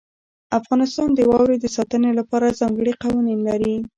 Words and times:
افغانستان 0.59 1.09
د 1.13 1.19
واورې 1.29 1.57
د 1.59 1.65
ساتنې 1.75 2.11
لپاره 2.19 2.55
ځانګړي 2.59 2.93
قوانین 3.03 3.39
لري. 3.49 3.75